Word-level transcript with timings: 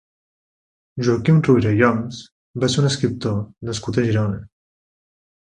Joaquim 1.07 1.41
Ruyra 1.47 1.73
i 1.81 1.83
Oms 1.89 2.21
va 2.65 2.71
ser 2.77 2.81
un 2.85 2.89
escriptor 2.91 3.37
nascut 3.71 4.01
a 4.01 4.09
Girona. 4.09 4.43